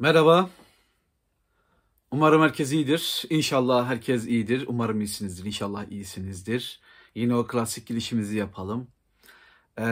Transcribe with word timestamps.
Merhaba. 0.00 0.50
Umarım 2.10 2.42
herkes 2.42 2.72
iyidir. 2.72 3.24
İnşallah 3.30 3.88
herkes 3.88 4.26
iyidir. 4.26 4.64
Umarım 4.68 5.00
iyisinizdir. 5.00 5.44
İnşallah 5.44 5.90
iyisinizdir. 5.90 6.80
Yine 7.14 7.34
o 7.34 7.46
klasik 7.46 7.86
girişimizi 7.86 8.36
yapalım. 8.36 8.88
Ee, 9.78 9.82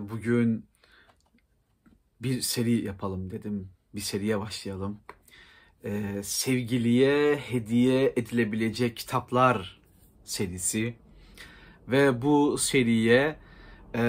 bugün 0.00 0.66
bir 2.20 2.40
seri 2.40 2.84
yapalım 2.84 3.30
dedim. 3.30 3.68
Bir 3.94 4.00
seriye 4.00 4.40
başlayalım. 4.40 5.00
Ee, 5.84 6.20
sevgiliye 6.22 7.36
hediye 7.36 8.12
edilebilecek 8.16 8.96
kitaplar 8.96 9.80
serisi. 10.24 10.94
Ve 11.88 12.22
bu 12.22 12.58
seriye 12.58 13.38
e, 13.94 14.02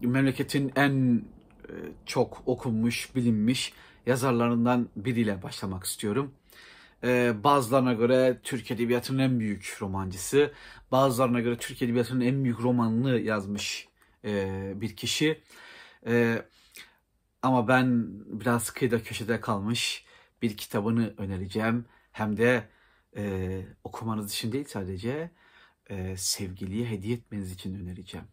memleketin 0.00 0.72
en 0.76 1.24
çok 2.06 2.42
okunmuş, 2.46 3.16
bilinmiş 3.16 3.72
yazarlarından 4.06 4.88
biriyle 4.96 5.42
başlamak 5.42 5.84
istiyorum. 5.84 6.34
Ee, 7.04 7.34
bazılarına 7.44 7.92
göre 7.92 8.40
Türk 8.42 8.70
Edebiyatı'nın 8.70 9.18
en 9.18 9.40
büyük 9.40 9.76
romancısı, 9.80 10.52
bazılarına 10.92 11.40
göre 11.40 11.56
Türk 11.58 11.82
Edebiyatı'nın 11.82 12.20
en 12.20 12.44
büyük 12.44 12.60
romanını 12.60 13.20
yazmış 13.20 13.88
e, 14.24 14.72
bir 14.76 14.96
kişi. 14.96 15.42
E, 16.06 16.42
ama 17.42 17.68
ben 17.68 18.08
biraz 18.40 18.70
kıyıda 18.70 19.02
köşede 19.02 19.40
kalmış 19.40 20.04
bir 20.42 20.56
kitabını 20.56 21.14
önereceğim. 21.18 21.84
Hem 22.12 22.36
de 22.36 22.68
e, 23.16 23.62
okumanız 23.84 24.32
için 24.32 24.52
değil 24.52 24.64
sadece 24.68 25.30
e, 25.90 26.16
sevgiliye 26.16 26.86
hediye 26.86 27.16
etmeniz 27.16 27.52
için 27.52 27.74
önereceğim. 27.74 28.26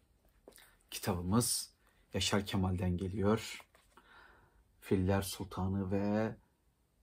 Kitabımız 0.90 1.74
Yaşar 2.14 2.46
Kemal'den 2.46 2.96
geliyor. 2.96 3.66
Filler 4.80 5.22
Sultanı 5.22 5.90
ve 5.90 6.36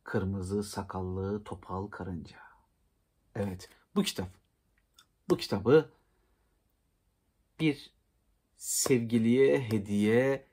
Kırmızı 0.04 0.64
Sakallı 0.64 1.44
Topal 1.44 1.88
Karınca. 1.88 2.38
Evet, 3.36 3.70
bu 3.96 4.04
kitap. 4.04 4.30
Bu 5.30 5.38
kitabı 5.38 5.92
bir 7.60 7.94
sevgiliye 8.58 9.62
hediye 9.62 10.48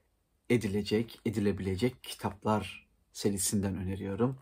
edilecek, 0.51 1.21
edilebilecek 1.27 2.05
kitaplar 2.05 2.89
serisinden 3.13 3.77
öneriyorum. 3.77 4.39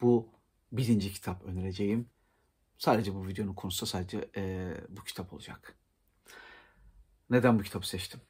Bu 0.00 0.28
birinci 0.72 1.12
kitap 1.12 1.44
önereceğim. 1.44 2.10
Sadece 2.78 3.14
bu 3.14 3.26
videonun 3.26 3.54
konusu 3.54 3.86
sadece 3.86 4.30
e, 4.36 4.74
bu 4.88 5.04
kitap 5.04 5.32
olacak. 5.32 5.78
Neden 7.30 7.58
bu 7.58 7.62
kitabı 7.62 7.88
seçtim? 7.88 8.20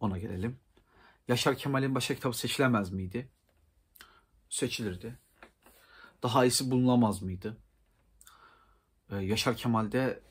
Ona 0.00 0.18
gelelim. 0.18 0.60
Yaşar 1.28 1.58
Kemal'in 1.58 1.94
başka 1.94 2.14
kitabı 2.14 2.36
seçilemez 2.36 2.90
miydi? 2.90 3.30
Seçilirdi. 4.48 5.18
Daha 6.22 6.44
iyisi 6.44 6.70
bulunamaz 6.70 7.22
mıydı? 7.22 7.58
Ee, 9.10 9.16
Yaşar 9.16 9.56
Kemal'de 9.56 10.22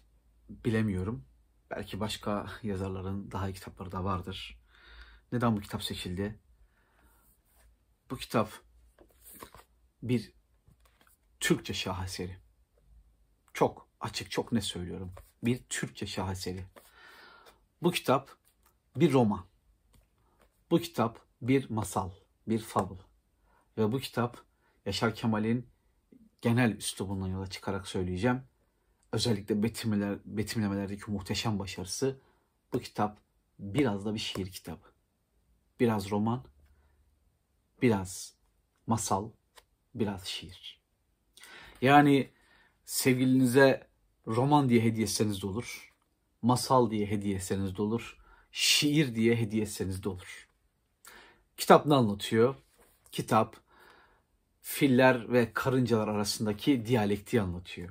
bilemiyorum. 0.50 1.26
Belki 1.72 2.00
başka 2.00 2.48
yazarların 2.64 3.32
daha 3.32 3.50
iyi 3.50 3.54
kitapları 3.54 3.92
da 3.92 4.04
vardır. 4.04 4.60
Neden 5.32 5.58
bu 5.58 5.62
kitap 5.62 5.84
seçildi? 5.84 6.40
Bu 8.10 8.18
kitap 8.18 8.50
bir 10.04 10.32
Türkçe 11.40 11.74
şaheseri. 11.74 12.38
Çok 13.54 13.88
açık, 14.00 14.32
çok 14.32 14.52
ne 14.52 14.62
söylüyorum. 14.62 15.14
Bir 15.44 15.64
Türkçe 15.70 16.08
şaheseri. 16.08 16.66
Bu 17.82 17.92
kitap 17.92 18.30
bir 18.96 19.14
roman. 19.14 19.46
Bu 20.72 20.80
kitap 20.80 21.20
bir 21.42 21.70
masal, 21.70 22.12
bir 22.48 22.60
fabul. 22.60 22.98
Ve 23.78 23.92
bu 23.92 24.00
kitap 24.00 24.38
Yaşar 24.86 25.16
Kemal'in 25.16 25.70
genel 26.42 26.72
üslubundan 26.72 27.28
yola 27.28 27.48
çıkarak 27.48 27.88
söyleyeceğim. 27.88 28.42
Özellikle 29.12 29.64
betimlemeler, 29.64 30.20
betimlemelerdeki 30.26 31.12
muhteşem 31.12 31.60
başarısı. 31.60 32.20
Bu 32.74 32.80
kitap 32.80 33.20
biraz 33.60 34.06
da 34.06 34.14
bir 34.14 34.20
şiir 34.20 34.52
kitabı. 34.52 34.86
Biraz 35.80 36.12
roman, 36.12 36.46
biraz 37.82 38.36
masal, 38.88 39.30
biraz 39.96 40.26
şiir. 40.26 40.82
Yani 41.82 42.30
sevgilinize 42.86 43.88
roman 44.28 44.70
diye 44.70 44.82
hediye 44.82 45.04
etseniz 45.04 45.42
de 45.42 45.48
olur. 45.48 45.94
Masal 46.42 46.92
diye 46.92 47.06
hediye 47.08 47.36
etseniz 47.36 47.78
de 47.78 47.82
olur. 47.82 48.18
Şiir 48.52 49.16
diye 49.16 49.36
hediye 49.36 49.64
etseniz 49.64 50.04
de 50.04 50.10
olur. 50.10 50.45
Kitap 51.58 51.86
ne 51.86 51.96
anlatıyor? 51.96 52.56
Kitap 53.12 53.58
filler 54.62 55.34
ve 55.34 55.54
karıncalar 55.54 56.08
arasındaki 56.08 56.86
diyalektiği 56.86 57.42
anlatıyor. 57.42 57.90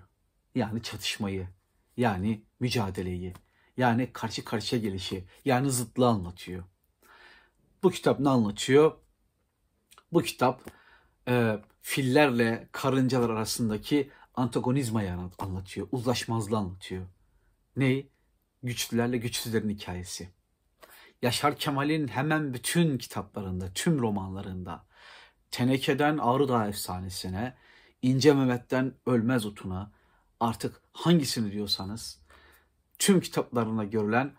Yani 0.54 0.82
çatışmayı, 0.82 1.48
yani 1.96 2.42
mücadeleyi, 2.60 3.34
yani 3.76 4.12
karşı 4.12 4.44
karşıya 4.44 4.82
gelişi, 4.82 5.24
yani 5.44 5.70
zıtlığı 5.70 6.08
anlatıyor. 6.08 6.64
Bu 7.82 7.90
kitap 7.90 8.20
ne 8.20 8.28
anlatıyor? 8.28 8.92
Bu 10.12 10.22
kitap 10.22 10.60
e, 11.28 11.58
fillerle 11.82 12.68
karıncalar 12.72 13.30
arasındaki 13.30 14.10
antagonizmayı 14.34 15.12
anlatıyor, 15.38 15.88
uzlaşmazlığı 15.92 16.56
anlatıyor. 16.56 17.06
Ney? 17.76 18.08
Güçlülerle 18.62 19.16
güçsüzlerin 19.16 19.68
hikayesi. 19.68 20.28
Yaşar 21.22 21.56
Kemal'in 21.56 22.08
hemen 22.08 22.54
bütün 22.54 22.98
kitaplarında, 22.98 23.72
tüm 23.74 23.98
romanlarında 23.98 24.86
Teneke'den 25.50 26.18
Ağrı 26.18 26.48
Dağı 26.48 26.68
Efsanesi'ne, 26.68 27.54
İnce 28.02 28.32
Mehmet'ten 28.34 28.94
Ölmez 29.06 29.46
Utuna, 29.46 29.92
artık 30.40 30.82
hangisini 30.92 31.52
diyorsanız 31.52 32.20
tüm 32.98 33.20
kitaplarında 33.20 33.84
görülen 33.84 34.32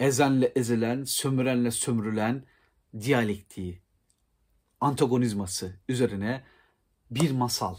ezenle 0.00 0.46
ezilen, 0.46 1.04
sömürenle 1.04 1.70
sömürülen 1.70 2.44
diyalektiği, 3.00 3.82
antagonizması 4.80 5.80
üzerine 5.88 6.44
bir 7.10 7.30
masal. 7.30 7.76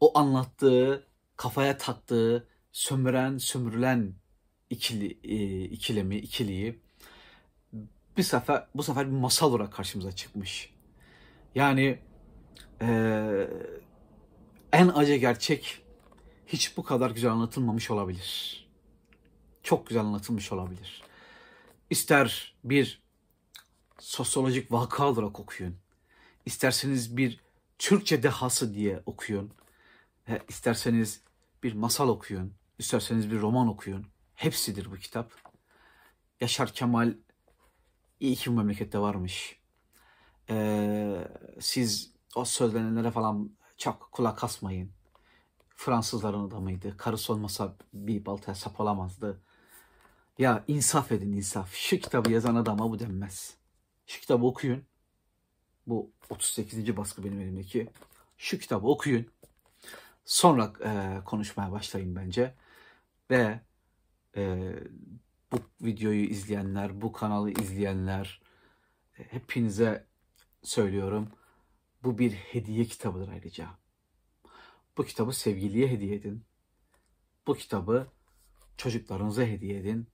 O 0.00 0.18
anlattığı, 0.18 1.06
kafaya 1.36 1.78
taktığı, 1.78 2.48
sömüren, 2.72 3.38
sömürülen 3.38 4.14
ikili, 4.70 5.20
e, 5.24 5.64
ikilemi, 5.64 6.16
ikiliyi 6.16 6.82
bir 8.20 8.24
sefer 8.24 8.66
bu 8.74 8.82
sefer 8.82 9.06
bir 9.06 9.16
masal 9.16 9.50
olarak 9.50 9.72
karşımıza 9.72 10.12
çıkmış. 10.12 10.72
Yani 11.54 11.98
e, 12.82 12.88
en 14.72 14.88
acı 14.88 15.14
gerçek 15.14 15.82
hiç 16.46 16.76
bu 16.76 16.82
kadar 16.82 17.10
güzel 17.10 17.30
anlatılmamış 17.30 17.90
olabilir. 17.90 18.68
Çok 19.62 19.86
güzel 19.86 20.02
anlatılmış 20.02 20.52
olabilir. 20.52 21.02
İster 21.90 22.54
bir 22.64 23.02
sosyolojik 23.98 24.72
vaka 24.72 25.08
olarak 25.08 25.40
okuyun. 25.40 25.76
İsterseniz 26.46 27.16
bir 27.16 27.40
Türkçe 27.78 28.22
dehası 28.22 28.74
diye 28.74 29.02
okuyun. 29.06 29.52
E, 30.28 30.40
isterseniz 30.48 31.22
bir 31.62 31.72
masal 31.72 32.08
okuyun. 32.08 32.52
İsterseniz 32.78 33.30
bir 33.30 33.40
roman 33.40 33.68
okuyun. 33.68 34.06
Hepsidir 34.34 34.90
bu 34.90 34.96
kitap. 34.96 35.32
Yaşar 36.40 36.72
Kemal 36.72 37.14
iyi 38.20 38.36
ki 38.36 38.50
bu 38.50 38.54
memlekette 38.54 38.98
varmış. 38.98 39.60
Ee, 40.50 41.28
siz 41.60 42.12
o 42.36 42.44
söylenenlere 42.44 43.10
falan 43.10 43.50
çok 43.78 44.12
kulak 44.12 44.44
asmayın. 44.44 44.90
Fransızların 45.76 46.48
adamıydı. 46.48 46.96
Karısı 46.96 47.32
olmasa 47.32 47.76
bir 47.94 48.26
baltaya 48.26 48.54
sap 48.54 48.80
olamazdı. 48.80 49.40
Ya 50.38 50.64
insaf 50.68 51.12
edin 51.12 51.32
insaf. 51.32 51.74
Şu 51.74 51.98
kitabı 51.98 52.30
yazan 52.32 52.54
adama 52.54 52.90
bu 52.90 52.98
denmez. 52.98 53.56
Şu 54.06 54.20
kitabı 54.20 54.46
okuyun. 54.46 54.84
Bu 55.86 56.10
38. 56.30 56.96
baskı 56.96 57.24
benim 57.24 57.40
elimdeki. 57.40 57.90
Şu 58.38 58.58
kitabı 58.58 58.86
okuyun. 58.86 59.26
Sonra 60.24 60.72
e, 60.84 61.24
konuşmaya 61.24 61.72
başlayın 61.72 62.16
bence. 62.16 62.54
Ve 63.30 63.60
e, 64.36 64.72
bu 65.52 65.56
videoyu 65.80 66.24
izleyenler, 66.24 67.00
bu 67.02 67.12
kanalı 67.12 67.50
izleyenler 67.50 68.40
e, 69.18 69.24
hepinize 69.24 70.06
söylüyorum. 70.62 71.28
Bu 72.02 72.18
bir 72.18 72.32
hediye 72.32 72.84
kitabıdır 72.84 73.28
ayrıca. 73.28 73.68
Bu 74.96 75.04
kitabı 75.04 75.32
sevgiliye 75.32 75.88
hediye 75.88 76.14
edin. 76.14 76.44
Bu 77.46 77.54
kitabı 77.54 78.06
çocuklarınıza 78.76 79.42
hediye 79.42 79.78
edin. 79.78 80.08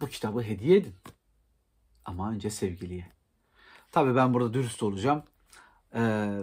Bu 0.00 0.06
kitabı 0.06 0.42
hediye 0.42 0.76
edin. 0.76 0.94
Ama 2.04 2.30
önce 2.30 2.50
sevgiliye. 2.50 3.12
Tabii 3.90 4.14
ben 4.14 4.34
burada 4.34 4.54
dürüst 4.54 4.82
olacağım. 4.82 5.22
Ee, 5.94 6.40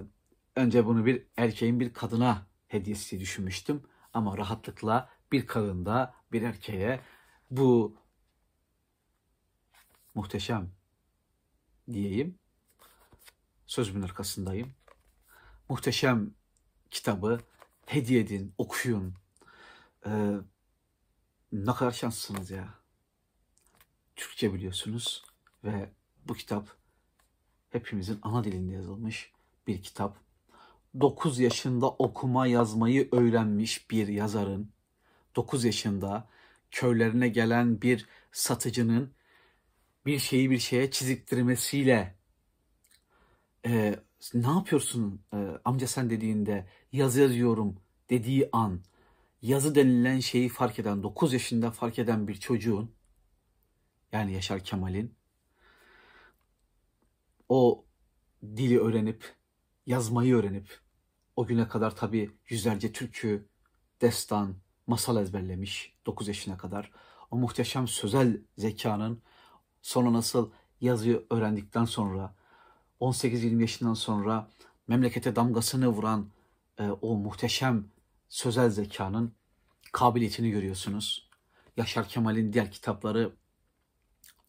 önce 0.56 0.86
bunu 0.86 1.06
bir 1.06 1.28
erkeğin 1.38 1.80
bir 1.80 1.94
kadına 1.94 2.48
hediyesi 2.68 3.20
düşünmüştüm. 3.20 3.84
Ama 4.14 4.38
rahatlıkla 4.38 5.10
bir 5.32 5.48
kadında 5.48 6.14
bir 6.32 6.42
erkeğe 6.42 7.00
bu 7.52 7.98
muhteşem 10.16 10.72
diyeyim 11.94 12.40
Sözümün 13.70 14.02
arkasındayım. 14.02 14.74
Muhteşem 15.70 16.34
kitabı 16.92 17.40
hediye 17.86 18.20
edin, 18.20 18.54
okuyun. 18.58 19.14
Ee, 20.06 20.36
ne 21.52 21.74
kadar 21.74 21.92
şanslısınız 21.92 22.52
ya. 22.52 22.74
Türkçe 24.16 24.54
biliyorsunuz 24.54 25.24
ve 25.64 25.90
bu 26.26 26.34
kitap 26.34 26.68
hepimizin 27.70 28.20
ana 28.22 28.44
dilinde 28.44 28.74
yazılmış 28.74 29.32
bir 29.68 29.84
kitap. 29.84 30.18
9 31.00 31.40
yaşında 31.40 31.90
okuma 31.90 32.48
yazmayı 32.48 33.10
öğrenmiş 33.12 33.92
bir 33.92 34.08
yazarın 34.08 34.72
9 35.36 35.64
yaşında 35.64 36.30
köylerine 36.72 37.28
gelen 37.28 37.82
bir 37.82 38.08
satıcının 38.32 39.14
bir 40.10 40.20
şeyi 40.20 40.50
bir 40.50 40.60
şeye 40.60 40.92
çiziktirmesiyle 40.92 42.16
e, 43.66 43.96
ne 44.34 44.48
yapıyorsun 44.48 45.22
e, 45.34 45.38
amca 45.66 45.88
sen 45.88 46.10
dediğinde 46.10 46.68
yazı 46.92 47.22
yazıyorum 47.22 47.76
dediği 48.10 48.50
an 48.52 48.82
yazı 49.42 49.76
denilen 49.76 50.20
şeyi 50.20 50.50
fark 50.50 50.80
eden 50.80 51.04
9 51.04 51.34
yaşında 51.34 51.72
fark 51.72 52.00
eden 52.00 52.28
bir 52.28 52.36
çocuğun 52.36 52.96
yani 54.12 54.34
Yaşar 54.34 54.64
Kemal'in 54.64 55.16
o 57.50 57.86
dili 58.44 58.80
öğrenip 58.80 59.36
yazmayı 59.86 60.36
öğrenip 60.36 60.80
o 61.36 61.46
güne 61.46 61.68
kadar 61.68 61.96
tabii 61.96 62.32
yüzlerce 62.48 62.92
türkü, 62.92 63.50
destan, 64.02 64.56
masal 64.88 65.22
ezberlemiş 65.22 65.94
9 66.06 66.28
yaşına 66.28 66.58
kadar. 66.58 66.92
O 67.32 67.38
muhteşem 67.38 67.88
sözel 67.88 68.42
zekanın 68.58 69.24
sonra 69.82 70.14
nasıl 70.14 70.52
yazıyı 70.82 71.26
öğrendikten 71.30 71.86
sonra 71.86 72.36
18-20 73.02 73.62
yaşından 73.62 73.94
sonra 73.94 74.50
memlekete 74.88 75.36
damgasını 75.36 75.88
vuran 75.88 76.30
e, 76.78 76.90
o 76.90 77.16
muhteşem 77.16 77.86
sözel 78.30 78.70
zekanın 78.70 79.34
kabiliyetini 79.92 80.52
görüyorsunuz. 80.52 81.30
Yaşar 81.78 82.08
Kemal'in 82.08 82.54
diğer 82.54 82.72
kitapları, 82.72 83.34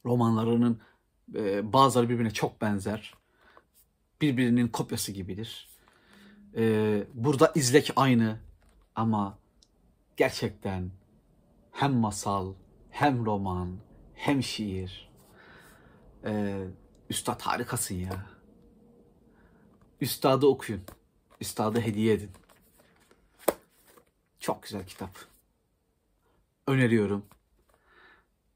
romanlarının 0.05 0.81
e, 1.35 1.73
bazıları 1.73 2.09
birbirine 2.09 2.31
çok 2.31 2.61
benzer. 2.61 3.15
Birbirinin 4.21 4.69
kopyası 4.69 5.13
gibidir. 5.13 5.69
E, 6.57 7.05
burada 7.15 7.53
izlek 7.55 7.93
aynı 7.97 8.39
ama 8.95 9.39
gerçekten 10.17 10.91
hem 11.73 11.95
masal, 11.95 12.55
hem 12.91 13.27
roman, 13.27 13.77
hem 14.15 14.43
şiir. 14.43 15.10
E, 16.25 16.65
üstad 17.11 17.41
harikasın 17.41 17.95
ya. 17.95 18.27
Üstadı 20.01 20.47
okuyun. 20.47 20.83
Üstadı 21.41 21.81
hediye 21.81 22.15
edin. 22.15 22.31
Çok 24.41 24.63
güzel 24.63 24.87
kitap. 24.87 25.11
Öneriyorum. 26.67 27.27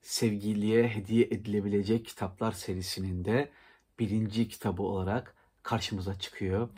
Sevgiliye 0.01 0.89
hediye 0.89 1.25
edilebilecek 1.25 2.07
kitaplar 2.07 2.53
serisinin 2.53 3.25
de 3.25 3.53
birinci 3.99 4.49
kitabı 4.49 4.83
olarak 4.83 5.35
karşımıza 5.63 6.19
çıkıyor. 6.19 6.69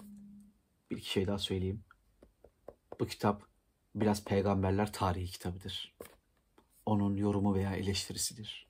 Bir 0.91 0.97
iki 0.97 1.11
şey 1.11 1.27
daha 1.27 1.39
söyleyeyim. 1.39 1.85
Bu 3.01 3.07
kitap 3.07 3.43
biraz 3.95 4.25
peygamberler 4.25 4.93
tarihi 4.93 5.27
kitabıdır. 5.27 5.95
Onun 6.87 7.17
yorumu 7.17 7.55
veya 7.55 7.77
eleştirisidir. 7.77 8.67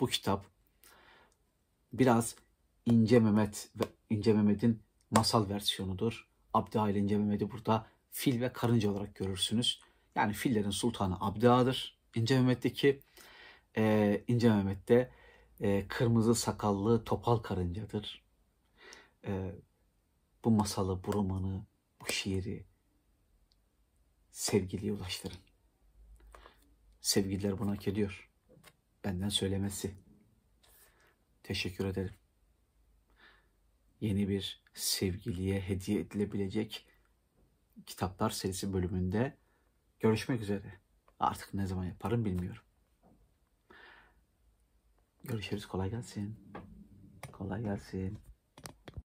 Bu 0.00 0.06
kitap 0.06 0.51
biraz 1.92 2.36
İnce 2.86 3.20
Mehmet 3.20 3.70
ve 3.76 3.84
İnce 4.10 4.32
Mehmet'in 4.32 4.82
masal 5.10 5.48
versiyonudur. 5.48 6.28
Abdühail 6.54 6.94
İnce 6.94 7.18
Mehmet'i 7.18 7.50
burada 7.50 7.86
fil 8.10 8.40
ve 8.40 8.52
karınca 8.52 8.90
olarak 8.90 9.14
görürsünüz. 9.14 9.80
Yani 10.14 10.32
fillerin 10.32 10.70
sultanı 10.70 11.16
Abdüha'dır. 11.20 11.98
İnce 12.14 12.34
Mehmet'teki 12.34 13.00
e, 13.76 14.24
İnce 14.28 14.48
Mehmet'te 14.48 15.10
e, 15.60 15.88
kırmızı 15.88 16.34
sakallı 16.34 17.04
topal 17.04 17.38
karıncadır. 17.38 18.22
E, 19.26 19.52
bu 20.44 20.50
masalı, 20.50 21.04
bu 21.04 21.12
romanı, 21.12 21.66
bu 22.00 22.12
şiiri 22.12 22.64
sevgiliye 24.32 24.92
ulaştırın. 24.92 25.38
Sevgililer 27.00 27.58
bunu 27.58 27.70
hak 27.70 27.88
ediyor. 27.88 28.30
Benden 29.04 29.28
söylemesi. 29.28 29.94
Teşekkür 31.42 31.84
ederim. 31.86 32.14
Yeni 34.00 34.28
bir 34.28 34.62
sevgiliye 34.74 35.60
hediye 35.60 36.00
edilebilecek 36.00 36.86
kitaplar 37.86 38.30
serisi 38.30 38.72
bölümünde 38.72 39.36
görüşmek 40.00 40.40
üzere. 40.40 40.80
Artık 41.18 41.54
ne 41.54 41.66
zaman 41.66 41.84
yaparım 41.84 42.24
bilmiyorum. 42.24 42.62
Görüşürüz. 45.24 45.66
Kolay 45.66 45.90
gelsin. 45.90 46.36
Kolay 47.32 47.62
gelsin. 47.62 48.18